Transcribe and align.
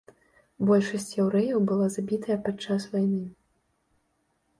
Большасць 0.69 1.11
яўрэяў 1.21 1.59
была 1.71 1.87
забітая 1.97 2.37
пад 2.47 2.55
час 2.69 2.81
вайны. 2.95 3.21